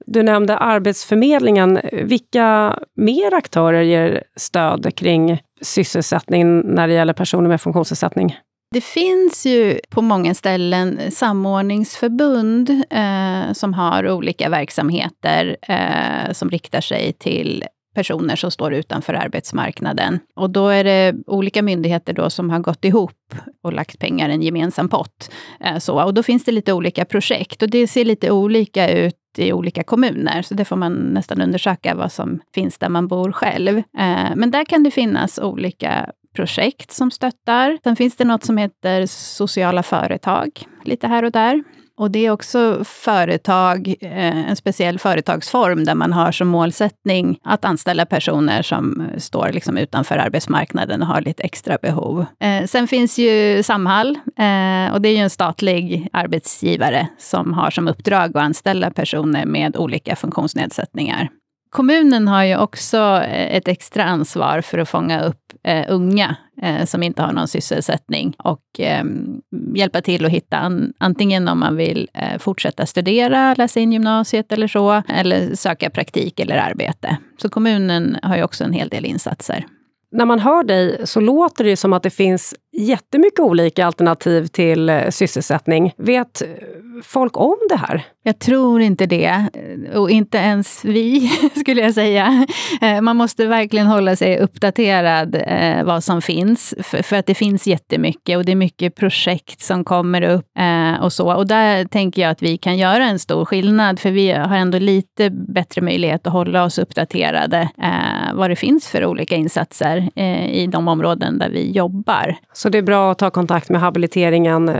Du 0.05 0.23
nämnde 0.23 0.57
Arbetsförmedlingen. 0.57 1.79
Vilka 1.91 2.79
mer 2.95 3.33
aktörer 3.33 3.81
ger 3.81 4.23
stöd 4.35 4.95
kring 4.95 5.41
sysselsättning 5.61 6.61
när 6.61 6.87
det 6.87 6.93
gäller 6.93 7.13
personer 7.13 7.49
med 7.49 7.61
funktionsnedsättning? 7.61 8.37
Det 8.71 8.81
finns 8.81 9.45
ju 9.45 9.79
på 9.89 10.01
många 10.01 10.33
ställen 10.33 10.99
samordningsförbund 11.11 12.69
eh, 12.89 13.53
som 13.53 13.73
har 13.73 14.09
olika 14.09 14.49
verksamheter 14.49 15.57
eh, 15.61 16.33
som 16.33 16.49
riktar 16.49 16.81
sig 16.81 17.13
till 17.13 17.63
personer 17.95 18.35
som 18.35 18.51
står 18.51 18.73
utanför 18.73 19.13
arbetsmarknaden. 19.13 20.19
Och 20.35 20.49
då 20.49 20.67
är 20.67 20.83
det 20.83 21.15
olika 21.27 21.61
myndigheter 21.61 22.13
då 22.13 22.29
som 22.29 22.49
har 22.49 22.59
gått 22.59 22.85
ihop 22.85 23.35
och 23.63 23.73
lagt 23.73 23.99
pengar 23.99 24.29
i 24.29 24.33
en 24.33 24.41
gemensam 24.41 24.89
pott. 24.89 25.31
Eh, 25.59 25.77
så, 25.77 26.03
och 26.03 26.13
då 26.13 26.23
finns 26.23 26.45
det 26.45 26.51
lite 26.51 26.73
olika 26.73 27.05
projekt 27.05 27.61
och 27.61 27.69
det 27.69 27.87
ser 27.87 28.05
lite 28.05 28.31
olika 28.31 28.89
ut 28.89 29.15
i 29.37 29.53
olika 29.53 29.83
kommuner, 29.83 30.41
så 30.41 30.53
det 30.53 30.65
får 30.65 30.75
man 30.75 30.93
nästan 30.93 31.41
undersöka 31.41 31.95
vad 31.95 32.11
som 32.11 32.39
finns 32.53 32.77
där 32.77 32.89
man 32.89 33.07
bor 33.07 33.31
själv. 33.31 33.77
Eh, 33.77 34.35
men 34.35 34.51
där 34.51 34.65
kan 34.65 34.83
det 34.83 34.91
finnas 34.91 35.39
olika 35.39 36.11
projekt 36.35 36.91
som 36.91 37.11
stöttar. 37.11 37.77
Sen 37.83 37.95
finns 37.95 38.15
det 38.15 38.25
något 38.25 38.45
som 38.45 38.57
heter 38.57 39.05
sociala 39.05 39.83
företag, 39.83 40.49
lite 40.83 41.07
här 41.07 41.23
och 41.23 41.31
där. 41.31 41.63
Och 41.99 42.11
det 42.11 42.25
är 42.25 42.31
också 42.31 42.83
företag, 42.83 43.95
eh, 44.01 44.49
en 44.49 44.55
speciell 44.55 44.99
företagsform 44.99 45.83
där 45.83 45.95
man 45.95 46.13
har 46.13 46.31
som 46.31 46.47
målsättning 46.47 47.39
att 47.43 47.65
anställa 47.65 48.05
personer 48.05 48.61
som 48.61 49.01
eh, 49.01 49.17
står 49.17 49.51
liksom 49.51 49.77
utanför 49.77 50.17
arbetsmarknaden 50.17 51.01
och 51.01 51.07
har 51.07 51.21
lite 51.21 51.43
extra 51.43 51.77
behov. 51.81 52.25
Eh, 52.39 52.65
sen 52.65 52.87
finns 52.87 53.17
ju 53.17 53.63
Samhall 53.63 54.19
och 54.93 55.01
det 55.01 55.09
är 55.09 55.13
ju 55.13 55.17
en 55.17 55.29
statlig 55.29 56.09
arbetsgivare 56.13 57.07
som 57.17 57.53
har 57.53 57.71
som 57.71 57.87
uppdrag 57.87 58.37
att 58.37 58.43
anställa 58.43 58.91
personer 58.91 59.45
med 59.45 59.77
olika 59.77 60.15
funktionsnedsättningar. 60.15 61.29
Kommunen 61.69 62.27
har 62.27 62.43
ju 62.43 62.57
också 62.57 62.97
eh, 62.97 63.55
ett 63.55 63.67
extra 63.67 64.03
ansvar 64.03 64.61
för 64.61 64.77
att 64.77 64.89
fånga 64.89 65.23
upp 65.23 65.53
eh, 65.63 65.85
unga 65.89 66.35
eh, 66.61 66.85
som 66.85 67.03
inte 67.03 67.21
har 67.21 67.33
någon 67.33 67.47
sysselsättning 67.47 68.35
och 68.37 68.79
eh, 68.79 69.03
hjälpa 69.75 70.01
till 70.01 70.25
att 70.25 70.31
hitta 70.31 70.57
an, 70.57 70.93
antingen 70.97 71.47
om 71.47 71.59
man 71.59 71.75
vill 71.75 72.09
eh, 72.13 72.37
fortsätta 72.39 72.85
studera, 72.85 73.53
läsa 73.53 73.79
in 73.79 73.93
gymnasiet 73.93 74.51
eller 74.51 74.67
så, 74.67 75.03
eller 75.07 75.55
söka 75.55 75.89
praktik 75.89 76.39
eller 76.39 76.57
arbete. 76.57 77.17
Så 77.41 77.49
kommunen 77.49 78.17
har 78.23 78.37
ju 78.37 78.43
också 78.43 78.63
en 78.63 78.73
hel 78.73 78.89
del 78.89 79.05
insatser. 79.05 79.65
När 80.11 80.25
man 80.25 80.39
hör 80.39 80.63
dig 80.63 81.01
så 81.03 81.19
låter 81.19 81.63
det 81.63 81.77
som 81.77 81.93
att 81.93 82.03
det 82.03 82.09
finns 82.09 82.55
jättemycket 82.77 83.39
olika 83.39 83.85
alternativ 83.85 84.47
till 84.47 84.89
eh, 84.89 85.09
sysselsättning. 85.09 85.93
Vet 85.97 86.41
eh, 86.41 86.47
folk 87.03 87.37
om 87.37 87.57
det 87.69 87.75
här? 87.75 88.05
Jag 88.23 88.39
tror 88.39 88.81
inte 88.81 89.05
det. 89.05 89.49
Och 89.95 90.09
inte 90.09 90.37
ens 90.37 90.85
vi, 90.85 91.31
skulle 91.55 91.81
jag 91.81 91.93
säga. 91.93 92.47
Eh, 92.81 93.01
man 93.01 93.17
måste 93.17 93.45
verkligen 93.45 93.87
hålla 93.87 94.15
sig 94.15 94.39
uppdaterad 94.39 95.35
eh, 95.35 95.83
vad 95.83 96.03
som 96.03 96.21
finns. 96.21 96.75
För, 96.83 97.15
att 97.15 97.25
det 97.25 97.35
finns 97.35 97.67
jättemycket 97.67 98.37
och 98.37 98.45
det 98.45 98.51
är 98.51 98.55
mycket 98.55 98.95
projekt 98.95 99.61
som 99.61 99.83
kommer 99.83 100.21
upp 100.21 100.45
eh, 100.59 101.03
och 101.03 101.13
så. 101.13 101.33
Och 101.33 101.47
där 101.47 101.85
tänker 101.85 102.21
jag 102.21 102.31
att 102.31 102.41
vi 102.41 102.57
kan 102.57 102.77
göra 102.77 103.05
en 103.05 103.19
stor 103.19 103.45
skillnad. 103.45 103.99
För 103.99 104.11
vi 104.11 104.31
har 104.31 104.55
ändå 104.55 104.79
lite 104.79 105.29
bättre 105.29 105.81
möjlighet 105.81 106.27
att 106.27 106.33
hålla 106.33 106.63
oss 106.63 106.79
uppdaterade 106.79 107.69
eh, 107.81 108.33
vad 108.33 108.49
det 108.49 108.55
finns 108.55 108.87
för 108.87 109.05
olika 109.05 109.35
insatser 109.35 110.19
i 110.49 110.67
de 110.67 110.87
områden 110.87 111.39
där 111.39 111.49
vi 111.49 111.71
jobbar. 111.71 112.35
Så 112.53 112.69
det 112.69 112.77
är 112.77 112.81
bra 112.81 113.11
att 113.11 113.19
ta 113.19 113.29
kontakt 113.29 113.69
med 113.69 113.81
habiliteringen 113.81 114.71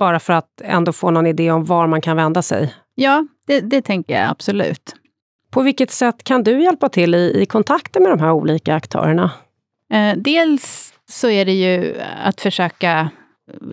bara 0.00 0.20
för 0.20 0.32
att 0.32 0.60
ändå 0.64 0.92
få 0.92 1.10
någon 1.10 1.26
idé 1.26 1.50
om 1.50 1.64
var 1.64 1.86
man 1.86 2.00
kan 2.00 2.16
vända 2.16 2.42
sig? 2.42 2.74
Ja, 2.94 3.26
det, 3.46 3.60
det 3.60 3.82
tänker 3.82 4.14
jag 4.14 4.30
absolut. 4.30 4.94
På 5.50 5.62
vilket 5.62 5.90
sätt 5.90 6.24
kan 6.24 6.42
du 6.42 6.62
hjälpa 6.62 6.88
till 6.88 7.14
i, 7.14 7.42
i 7.42 7.46
kontakten 7.46 8.02
med 8.02 8.12
de 8.12 8.20
här 8.20 8.32
olika 8.32 8.74
aktörerna? 8.74 9.30
Eh, 9.92 10.16
dels 10.16 10.94
så 11.08 11.28
är 11.28 11.44
det 11.44 11.52
ju 11.52 12.00
att 12.24 12.40
försöka 12.40 13.10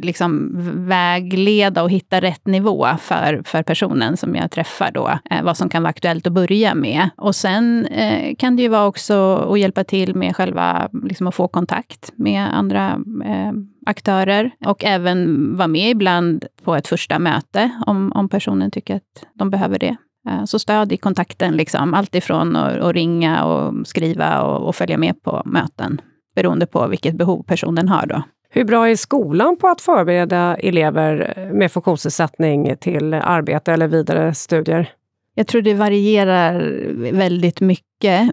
liksom 0.01 0.49
vägleda 0.87 1.83
och 1.83 1.89
hitta 1.89 2.21
rätt 2.21 2.47
nivå 2.47 2.87
för, 2.99 3.41
för 3.45 3.63
personen 3.63 4.17
som 4.17 4.35
jag 4.35 4.51
träffar 4.51 4.91
då. 4.91 5.19
Eh, 5.31 5.43
vad 5.43 5.57
som 5.57 5.69
kan 5.69 5.83
vara 5.83 5.89
aktuellt 5.89 6.27
att 6.27 6.33
börja 6.33 6.75
med. 6.75 7.09
Och 7.17 7.35
sen 7.35 7.85
eh, 7.85 8.35
kan 8.35 8.55
det 8.55 8.61
ju 8.61 8.67
vara 8.67 8.85
också 8.85 9.35
att 9.35 9.59
hjälpa 9.59 9.83
till 9.83 10.15
med 10.15 10.35
själva, 10.35 10.89
liksom 11.03 11.27
att 11.27 11.35
få 11.35 11.47
kontakt 11.47 12.11
med 12.15 12.57
andra 12.57 13.01
eh, 13.25 13.51
aktörer. 13.85 14.51
Och 14.65 14.83
även 14.83 15.55
vara 15.57 15.67
med 15.67 15.89
ibland 15.89 16.45
på 16.63 16.75
ett 16.75 16.87
första 16.87 17.19
möte 17.19 17.71
om, 17.85 18.11
om 18.15 18.29
personen 18.29 18.71
tycker 18.71 18.95
att 18.95 19.25
de 19.33 19.49
behöver 19.49 19.79
det. 19.79 19.95
Eh, 20.29 20.45
så 20.45 20.59
stöd 20.59 20.91
i 20.91 20.97
kontakten, 20.97 21.53
liksom. 21.57 21.93
allt 21.93 22.15
ifrån 22.15 22.55
att, 22.55 22.79
att 22.79 22.95
ringa 22.95 23.45
och 23.45 23.87
skriva 23.87 24.41
och, 24.41 24.67
och 24.67 24.75
följa 24.75 24.97
med 24.97 25.23
på 25.23 25.41
möten 25.45 26.01
beroende 26.37 26.65
på 26.65 26.87
vilket 26.87 27.15
behov 27.15 27.43
personen 27.43 27.89
har. 27.89 28.05
Då. 28.05 28.23
Hur 28.49 28.63
bra 28.63 28.89
är 28.89 28.95
skolan 28.95 29.57
på 29.57 29.67
att 29.67 29.81
förbereda 29.81 30.55
elever 30.55 31.49
med 31.53 31.71
funktionsnedsättning 31.71 32.77
till 32.77 33.13
arbete 33.13 33.73
eller 33.73 33.87
vidare 33.87 34.33
studier? 34.33 34.89
Jag 35.35 35.47
tror 35.47 35.61
det 35.61 35.73
varierar 35.73 36.83
väldigt 37.11 37.61
mycket. 37.61 37.87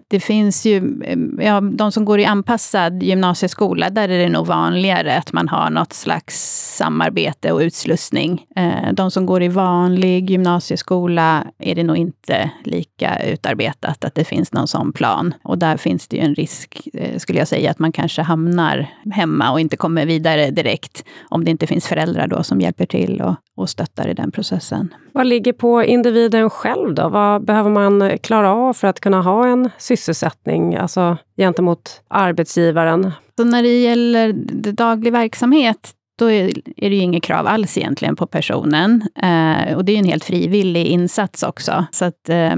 Det 0.07 0.19
finns 0.19 0.65
ju, 0.65 1.01
eh, 1.03 1.45
ja, 1.45 1.61
de 1.61 1.91
som 1.91 2.05
går 2.05 2.19
i 2.19 2.25
anpassad 2.25 3.03
gymnasieskola, 3.03 3.89
där 3.89 4.09
är 4.09 4.17
det 4.17 4.29
nog 4.29 4.47
vanligare 4.47 5.17
att 5.17 5.33
man 5.33 5.47
har 5.47 5.69
något 5.69 5.93
slags 5.93 6.35
samarbete 6.77 7.51
och 7.51 7.59
utslussning. 7.59 8.45
Eh, 8.55 8.93
de 8.93 9.11
som 9.11 9.25
går 9.25 9.43
i 9.43 9.47
vanlig 9.47 10.29
gymnasieskola 10.29 11.43
är 11.59 11.75
det 11.75 11.83
nog 11.83 11.97
inte 11.97 12.51
lika 12.63 13.23
utarbetat 13.25 14.05
att 14.05 14.15
det 14.15 14.23
finns 14.23 14.53
någon 14.53 14.67
sån 14.67 14.93
plan. 14.93 15.33
Och 15.43 15.57
där 15.57 15.77
finns 15.77 16.07
det 16.07 16.17
ju 16.17 16.23
en 16.23 16.35
risk, 16.35 16.87
eh, 16.93 17.17
skulle 17.17 17.39
jag 17.39 17.47
säga, 17.47 17.71
att 17.71 17.79
man 17.79 17.91
kanske 17.91 18.21
hamnar 18.21 18.89
hemma 19.11 19.51
och 19.51 19.59
inte 19.59 19.77
kommer 19.77 20.05
vidare 20.05 20.51
direkt. 20.51 21.03
Om 21.29 21.45
det 21.45 21.51
inte 21.51 21.67
finns 21.67 21.87
föräldrar 21.87 22.27
då 22.27 22.43
som 22.43 22.61
hjälper 22.61 22.85
till 22.85 23.21
och, 23.21 23.35
och 23.57 23.69
stöttar 23.69 24.07
i 24.07 24.13
den 24.13 24.31
processen. 24.31 24.93
Vad 25.13 25.27
ligger 25.27 25.53
på 25.53 25.83
individen 25.83 26.49
själv 26.49 26.93
då? 26.93 27.09
Vad 27.09 27.45
behöver 27.45 27.69
man 27.69 28.17
klara 28.17 28.53
av 28.53 28.73
för 28.73 28.87
att 28.87 28.99
kunna 28.99 29.21
ha 29.21 29.47
en 29.47 29.54
sysselsättning, 29.77 30.75
alltså 30.75 31.17
gentemot 31.37 32.01
arbetsgivaren? 32.07 33.11
Så 33.37 33.43
när 33.43 33.63
det 33.63 33.81
gäller 33.81 34.33
daglig 34.71 35.11
verksamhet, 35.11 35.93
då 36.19 36.31
är, 36.31 36.51
det 36.75 36.95
ju 36.95 37.01
inget 37.01 37.23
krav 37.23 37.47
alls 37.47 37.77
egentligen 37.77 38.15
på 38.15 38.27
personen. 38.27 39.07
Eh, 39.15 39.77
och 39.77 39.85
det 39.85 39.91
är 39.91 39.93
ju 39.93 39.99
en 39.99 40.05
helt 40.05 40.25
frivillig 40.25 40.85
insats 40.85 41.43
också. 41.43 41.85
Så 41.91 42.05
att, 42.05 42.29
eh, 42.29 42.55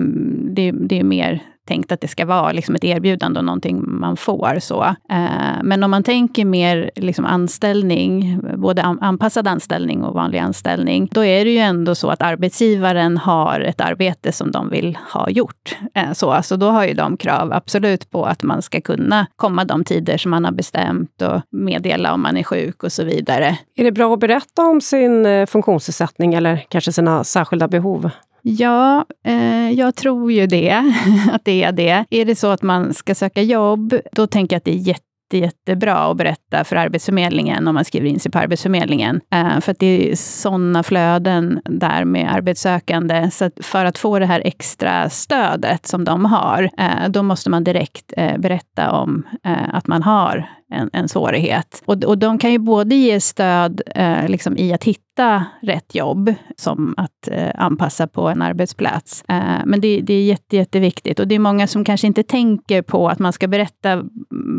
det, 0.50 0.72
det 0.72 1.00
är 1.00 1.04
mer 1.04 1.44
tänkt 1.67 1.91
att 1.91 2.01
det 2.01 2.07
ska 2.07 2.25
vara 2.25 2.51
liksom 2.51 2.75
ett 2.75 2.83
erbjudande 2.83 3.39
och 3.39 3.45
någonting 3.45 3.83
man 3.86 4.17
får. 4.17 4.59
Så. 4.59 4.83
Eh, 4.83 5.63
men 5.63 5.83
om 5.83 5.91
man 5.91 6.03
tänker 6.03 6.45
mer 6.45 6.91
liksom 6.95 7.25
anställning, 7.25 8.39
både 8.57 8.83
anpassad 8.83 9.47
anställning 9.47 10.03
och 10.03 10.13
vanlig 10.13 10.39
anställning, 10.39 11.09
då 11.12 11.25
är 11.25 11.45
det 11.45 11.51
ju 11.51 11.57
ändå 11.57 11.95
så 11.95 12.09
att 12.09 12.21
arbetsgivaren 12.21 13.17
har 13.17 13.59
ett 13.59 13.81
arbete 13.81 14.31
som 14.31 14.51
de 14.51 14.69
vill 14.69 14.97
ha 15.13 15.29
gjort. 15.29 15.77
Eh, 15.93 16.12
så 16.13 16.41
så 16.43 16.55
då 16.55 16.69
har 16.69 16.86
ju 16.86 16.93
de 16.93 17.17
krav 17.17 17.53
absolut 17.53 18.12
på 18.12 18.25
att 18.25 18.43
man 18.43 18.62
ska 18.62 18.81
kunna 18.81 19.27
komma 19.36 19.65
de 19.65 19.83
tider 19.83 20.17
som 20.17 20.31
man 20.31 20.45
har 20.45 20.51
bestämt 20.51 21.21
och 21.21 21.41
meddela 21.50 22.13
om 22.13 22.21
man 22.21 22.38
är 22.38 22.43
sjuk 22.43 22.83
och 22.83 22.91
så 22.91 23.03
vidare. 23.03 23.57
Är 23.75 23.83
det 23.83 23.91
bra 23.91 24.13
att 24.13 24.19
berätta 24.19 24.62
om 24.62 24.81
sin 24.81 25.25
eh, 25.25 25.45
funktionsnedsättning 25.45 26.33
eller 26.33 26.65
kanske 26.69 26.91
sina 26.91 27.24
särskilda 27.24 27.67
behov? 27.67 28.09
Ja, 28.41 29.06
eh, 29.25 29.72
jag 29.72 29.96
tror 29.96 30.32
ju 30.32 30.48
det, 30.48 30.94
att 31.32 31.46
det 31.46 31.63
är 31.63 31.72
det. 31.72 32.06
Är 32.10 32.25
det 32.25 32.36
så 32.36 32.48
att 32.48 32.62
man 32.62 32.94
ska 32.94 33.15
söka 33.15 33.41
jobb, 33.41 33.94
då 34.12 34.27
tänker 34.27 34.56
jag 34.56 34.58
att 34.58 34.65
det 34.65 34.74
är 34.74 34.88
jätte 34.88 35.03
jättebra 35.34 35.96
att 35.96 36.17
berätta 36.17 36.63
för 36.63 36.75
Arbetsförmedlingen 36.75 37.67
om 37.67 37.75
man 37.75 37.86
skriver 37.86 38.10
in 38.10 38.20
sig 38.20 38.32
på 38.32 38.39
Arbetsförmedlingen. 38.39 39.22
Eh, 39.32 39.60
för 39.60 39.72
att 39.72 39.79
det 39.79 40.12
är 40.12 40.15
sådana 40.15 40.84
flöden 40.84 41.62
där 41.65 42.06
med 42.06 42.34
arbetssökande. 42.34 43.32
Så 43.32 43.46
att 43.46 43.53
för 43.62 43.86
att 43.86 43.98
få 43.98 44.20
det 44.20 44.25
här 44.25 44.41
extra 44.46 45.10
stödet 45.10 45.86
som 45.86 46.03
de 46.03 46.25
har, 46.25 46.70
eh, 46.77 47.10
då 47.10 47.24
måste 47.24 47.50
man 47.50 47.63
direkt 47.63 48.13
eh, 48.17 48.38
berätta 48.38 48.91
om 48.91 49.24
eh, 49.44 49.75
att 49.75 49.88
man 49.88 50.03
har 50.03 50.50
en, 50.71 50.89
en 50.93 51.07
svårighet. 51.07 51.83
Och, 51.86 52.03
och 52.03 52.17
de 52.17 52.38
kan 52.38 52.51
ju 52.51 52.57
både 52.57 52.95
ge 52.95 53.19
stöd 53.19 53.81
eh, 53.95 54.27
liksom 54.27 54.57
i 54.57 54.74
att 54.74 54.83
hitta 54.83 55.45
rätt 55.62 55.95
jobb, 55.95 56.33
som 56.57 56.93
att 56.97 57.27
eh, 57.31 57.50
anpassa 57.55 58.07
på 58.07 58.27
en 58.27 58.41
arbetsplats. 58.41 59.24
Eh, 59.27 59.65
men 59.65 59.81
det, 59.81 60.01
det 60.01 60.13
är 60.13 60.24
jätte, 60.24 60.55
jätteviktigt. 60.55 61.19
Och 61.19 61.27
det 61.27 61.36
är 61.36 61.39
många 61.39 61.67
som 61.67 61.83
kanske 61.83 62.07
inte 62.07 62.24
tänker 62.24 62.81
på 62.81 63.09
att 63.09 63.19
man 63.19 63.33
ska 63.33 63.47
berätta 63.47 64.03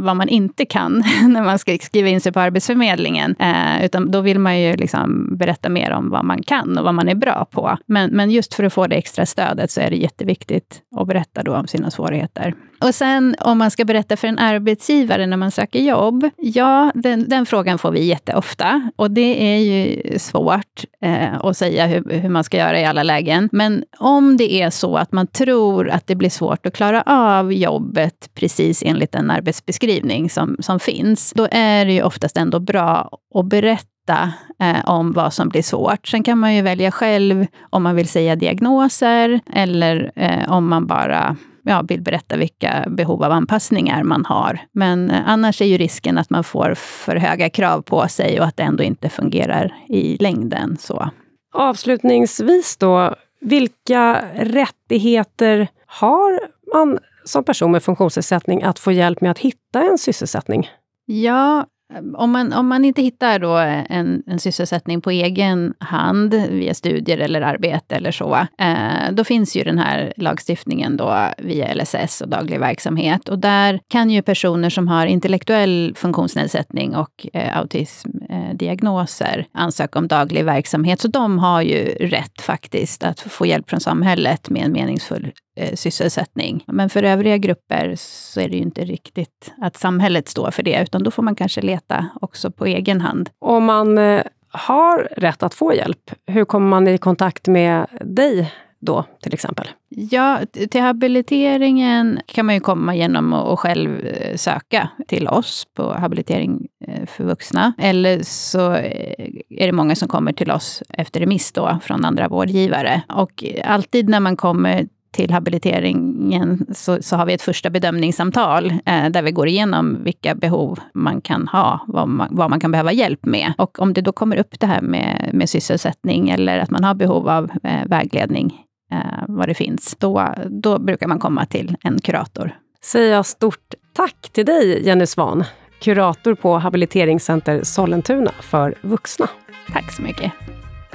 vad 0.02 0.16
man 0.16 0.28
inte 0.28 0.64
kan 0.64 1.04
när 1.22 1.42
man 1.42 1.58
ska 1.58 1.78
skriva 1.82 2.08
in 2.08 2.20
sig 2.20 2.32
på 2.32 2.40
Arbetsförmedlingen. 2.40 3.36
Eh, 3.38 3.84
utan 3.84 4.10
då 4.10 4.20
vill 4.20 4.38
man 4.38 4.60
ju 4.60 4.76
liksom 4.76 5.36
berätta 5.36 5.68
mer 5.68 5.90
om 5.90 6.10
vad 6.10 6.24
man 6.24 6.42
kan 6.42 6.78
och 6.78 6.84
vad 6.84 6.94
man 6.94 7.08
är 7.08 7.14
bra 7.14 7.46
på. 7.50 7.78
Men, 7.86 8.10
men 8.10 8.30
just 8.30 8.54
för 8.54 8.64
att 8.64 8.72
få 8.72 8.86
det 8.86 8.96
extra 8.96 9.26
stödet 9.26 9.70
så 9.70 9.80
är 9.80 9.90
det 9.90 9.96
jätteviktigt 9.96 10.80
att 10.96 11.06
berätta 11.06 11.42
då 11.42 11.56
om 11.56 11.66
sina 11.66 11.90
svårigheter. 11.90 12.54
Och 12.80 12.94
sen 12.94 13.34
om 13.40 13.58
man 13.58 13.70
ska 13.70 13.84
berätta 13.84 14.16
för 14.16 14.28
en 14.28 14.38
arbetsgivare 14.38 15.26
när 15.26 15.36
man 15.36 15.50
söker 15.50 15.78
jobb. 15.78 15.97
Ja, 16.36 16.92
den, 16.94 17.28
den 17.28 17.46
frågan 17.46 17.78
får 17.78 17.90
vi 17.90 18.04
jätteofta. 18.04 18.90
Och 18.96 19.10
det 19.10 19.54
är 19.54 19.58
ju 19.58 20.18
svårt 20.18 20.84
eh, 21.02 21.44
att 21.44 21.56
säga 21.56 21.86
hur, 21.86 22.10
hur 22.10 22.28
man 22.28 22.44
ska 22.44 22.56
göra 22.56 22.80
i 22.80 22.84
alla 22.84 23.02
lägen. 23.02 23.48
Men 23.52 23.84
om 23.98 24.36
det 24.36 24.52
är 24.62 24.70
så 24.70 24.96
att 24.96 25.12
man 25.12 25.26
tror 25.26 25.90
att 25.90 26.06
det 26.06 26.14
blir 26.14 26.30
svårt 26.30 26.66
att 26.66 26.74
klara 26.74 27.02
av 27.06 27.52
jobbet 27.52 28.30
precis 28.34 28.82
enligt 28.86 29.12
den 29.12 29.30
arbetsbeskrivning 29.30 30.30
som, 30.30 30.56
som 30.60 30.80
finns, 30.80 31.32
då 31.32 31.48
är 31.50 31.84
det 31.84 31.92
ju 31.92 32.02
oftast 32.02 32.36
ändå 32.36 32.60
bra 32.60 33.18
att 33.34 33.46
berätta 33.46 34.32
eh, 34.62 34.88
om 34.88 35.12
vad 35.12 35.32
som 35.32 35.48
blir 35.48 35.62
svårt. 35.62 36.08
Sen 36.08 36.22
kan 36.22 36.38
man 36.38 36.54
ju 36.54 36.62
välja 36.62 36.90
själv 36.90 37.46
om 37.70 37.82
man 37.82 37.96
vill 37.96 38.08
säga 38.08 38.36
diagnoser 38.36 39.40
eller 39.52 40.12
eh, 40.16 40.52
om 40.52 40.68
man 40.68 40.86
bara 40.86 41.36
ja, 41.68 41.82
vill 41.88 42.02
berätta 42.02 42.36
vilka 42.36 42.84
behov 42.88 43.22
av 43.22 43.32
anpassningar 43.32 44.02
man 44.02 44.24
har. 44.24 44.58
Men 44.72 45.10
eh, 45.10 45.28
annars 45.28 45.62
är 45.62 45.66
ju 45.66 45.78
risken 45.78 46.18
att 46.18 46.30
man 46.30 46.44
får 46.44 46.74
för 46.74 47.16
höga 47.16 47.50
krav 47.50 47.82
på 47.82 48.08
sig 48.08 48.40
och 48.40 48.46
att 48.46 48.56
det 48.56 48.62
ändå 48.62 48.82
inte 48.82 49.08
fungerar 49.08 49.74
i 49.88 50.16
längden. 50.16 50.76
Så. 50.80 51.10
Avslutningsvis 51.54 52.76
då, 52.76 53.14
vilka 53.40 54.24
rättigheter 54.34 55.68
har 55.86 56.40
man 56.74 56.98
som 57.24 57.44
person 57.44 57.72
med 57.72 57.82
funktionsnedsättning 57.82 58.62
att 58.62 58.78
få 58.78 58.92
hjälp 58.92 59.20
med 59.20 59.30
att 59.30 59.38
hitta 59.38 59.82
en 59.82 59.98
sysselsättning? 59.98 60.70
Ja, 61.06 61.66
Ehm, 61.94 62.14
om 62.14 62.30
man, 62.30 62.52
om 62.52 62.68
man 62.68 62.84
inte 62.84 63.02
hittar 63.02 63.38
då 63.38 63.56
en, 63.88 64.22
en 64.26 64.38
sysselsättning 64.38 65.00
på 65.00 65.10
egen 65.10 65.74
hand 65.78 66.34
via 66.34 66.74
studier 66.74 67.18
eller 67.18 67.40
arbete 67.40 67.96
eller 67.96 68.10
så, 68.10 68.34
eh, 68.58 69.12
då 69.12 69.24
finns 69.24 69.56
ju 69.56 69.64
den 69.64 69.78
här 69.78 70.12
lagstiftningen 70.16 70.96
då 70.96 71.28
via 71.38 71.74
LSS 71.74 72.20
och 72.20 72.28
daglig 72.28 72.60
verksamhet. 72.60 73.28
Och 73.28 73.38
där 73.38 73.80
kan 73.88 74.10
ju 74.10 74.22
personer 74.22 74.70
som 74.70 74.88
har 74.88 75.06
intellektuell 75.06 75.92
funktionsnedsättning 75.96 76.96
och 76.96 77.26
eh, 77.32 77.58
autismdiagnoser 77.58 79.38
eh, 79.38 79.62
ansöka 79.62 79.98
om 79.98 80.08
daglig 80.08 80.44
verksamhet. 80.44 81.00
Så 81.00 81.08
de 81.08 81.38
har 81.38 81.62
ju 81.62 81.84
rätt 81.84 82.40
faktiskt 82.40 83.04
att 83.04 83.20
få 83.20 83.46
hjälp 83.46 83.70
från 83.70 83.80
samhället 83.80 84.50
med 84.50 84.64
en 84.64 84.72
meningsfull 84.72 85.32
eh, 85.58 85.74
sysselsättning. 85.74 86.64
Men 86.66 86.90
för 86.90 87.02
övriga 87.02 87.36
grupper 87.36 87.94
så 87.98 88.40
är 88.40 88.48
det 88.48 88.56
ju 88.56 88.62
inte 88.62 88.84
riktigt 88.84 89.52
att 89.60 89.76
samhället 89.76 90.28
står 90.28 90.50
för 90.50 90.62
det, 90.62 90.82
utan 90.82 91.02
då 91.02 91.10
får 91.10 91.22
man 91.22 91.34
kanske 91.34 91.60
leta 91.60 92.06
också 92.20 92.50
på 92.50 92.66
egen 92.66 93.00
hand. 93.00 93.30
Om 93.38 93.64
man 93.64 93.98
eh, 93.98 94.22
har 94.50 95.08
rätt 95.16 95.42
att 95.42 95.54
få 95.54 95.74
hjälp, 95.74 96.10
hur 96.26 96.44
kommer 96.44 96.68
man 96.68 96.88
i 96.88 96.98
kontakt 96.98 97.46
med 97.46 97.86
dig 98.00 98.52
då, 98.80 99.04
till 99.22 99.34
exempel? 99.34 99.68
Ja, 99.88 100.40
till 100.70 100.80
habiliteringen 100.80 102.20
kan 102.26 102.46
man 102.46 102.54
ju 102.54 102.60
komma 102.60 102.94
genom 102.94 103.32
att 103.32 103.58
själv 103.58 104.06
eh, 104.06 104.36
söka 104.36 104.88
till 105.06 105.28
oss 105.28 105.66
på 105.74 105.92
habilitering 105.92 106.66
eh, 106.86 107.06
för 107.06 107.24
vuxna. 107.24 107.72
Eller 107.78 108.22
så 108.22 108.72
eh, 108.72 109.28
är 109.48 109.66
det 109.66 109.72
många 109.72 109.96
som 109.96 110.08
kommer 110.08 110.32
till 110.32 110.50
oss 110.50 110.82
efter 110.88 111.20
remiss 111.20 111.52
då 111.52 111.78
från 111.82 112.04
andra 112.04 112.28
vårdgivare. 112.28 113.02
Och 113.08 113.44
alltid 113.64 114.08
när 114.08 114.20
man 114.20 114.36
kommer 114.36 114.88
till 115.10 115.30
habiliteringen 115.30 116.66
så, 116.74 117.02
så, 117.02 117.16
har 117.16 117.26
vi 117.26 117.32
ett 117.32 117.42
första 117.42 117.70
bedömningssamtal 117.70 118.70
eh, 118.86 119.08
där 119.10 119.22
vi 119.22 119.30
går 119.30 119.48
igenom 119.48 120.04
vilka 120.04 120.34
behov 120.34 120.78
man 120.94 121.20
kan 121.20 121.48
ha, 121.48 121.80
vad 121.86 122.08
man, 122.08 122.28
vad 122.30 122.50
man, 122.50 122.60
kan 122.60 122.70
behöva 122.70 122.92
hjälp 122.92 123.26
med. 123.26 123.52
Och 123.58 123.80
om 123.80 123.92
det 123.92 124.00
då 124.00 124.12
kommer 124.12 124.36
upp 124.36 124.60
det 124.60 124.66
här 124.66 124.80
med, 124.80 125.30
med 125.32 125.50
sysselsättning 125.50 126.30
eller 126.30 126.58
att 126.58 126.70
man 126.70 126.84
har 126.84 126.94
behov 126.94 127.28
av 127.28 127.50
eh, 127.62 127.86
vägledning, 127.86 128.54
eh, 128.92 129.24
vad 129.28 129.48
det 129.48 129.54
finns, 129.54 129.96
då, 129.98 130.34
då 130.46 130.78
brukar 130.78 131.06
man 131.06 131.18
komma 131.18 131.46
till 131.46 131.76
en 131.82 131.98
kurator. 131.98 132.56
Säger 132.84 133.12
jag 133.12 133.26
stort 133.26 133.74
tack 133.94 134.30
till 134.32 134.46
dig, 134.46 134.86
Jenny 134.86 135.06
Svan, 135.06 135.44
kurator 135.80 136.34
på 136.34 136.58
Habiliteringscenter 136.58 137.62
Sollentuna 137.62 138.32
för 138.40 138.74
vuxna. 138.82 139.28
Tack 139.72 139.92
så 139.92 140.02
mycket. 140.02 140.32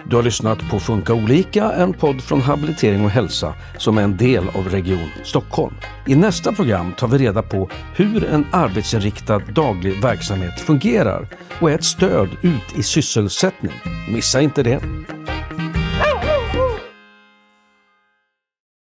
Du 0.06 0.16
har 0.16 0.24
lyssnat 0.24 0.70
på 0.70 0.80
Funka 0.80 1.14
olika, 1.14 1.72
en 1.72 1.94
podd 1.94 2.22
från 2.22 2.42
Habilitering 2.42 3.06
och 3.06 3.10
hälsa 3.10 3.54
som 3.78 3.98
är 3.98 4.02
en 4.02 4.18
del 4.18 4.50
av 4.50 4.70
Region 4.70 5.10
Stockholm. 5.24 5.76
I 6.08 6.16
nästa 6.16 6.52
program 6.52 6.94
tar 6.98 7.08
vi 7.08 7.18
reda 7.18 7.42
på 7.44 7.70
hur 7.96 8.24
en 8.24 8.46
arbetsinriktad 8.52 9.40
daglig 9.40 10.02
verksamhet 10.02 10.60
fungerar 10.60 11.28
och 11.62 11.72
är 11.72 11.76
ett 11.76 11.84
stöd 11.84 12.30
ut 12.42 12.78
i 12.78 12.84
sysselsättning. 12.84 13.74
Missa 14.10 14.42
inte 14.42 14.64
det! 14.64 14.80